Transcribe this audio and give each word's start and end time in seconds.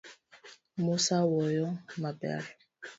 Musa 0.83 1.17
woyo 1.31 1.67
maber. 2.01 2.43